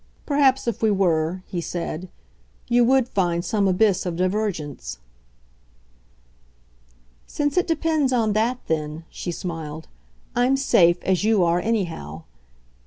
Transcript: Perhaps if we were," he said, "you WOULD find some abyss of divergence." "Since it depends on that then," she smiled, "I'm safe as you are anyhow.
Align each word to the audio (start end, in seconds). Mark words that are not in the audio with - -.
Perhaps 0.25 0.67
if 0.67 0.81
we 0.81 0.89
were," 0.89 1.43
he 1.45 1.61
said, 1.61 2.09
"you 2.67 2.83
WOULD 2.83 3.07
find 3.07 3.45
some 3.45 3.67
abyss 3.67 4.03
of 4.03 4.15
divergence." 4.15 4.97
"Since 7.27 7.55
it 7.55 7.67
depends 7.67 8.11
on 8.11 8.33
that 8.33 8.61
then," 8.65 9.05
she 9.11 9.31
smiled, 9.31 9.87
"I'm 10.35 10.57
safe 10.57 11.03
as 11.03 11.23
you 11.23 11.43
are 11.43 11.59
anyhow. 11.59 12.23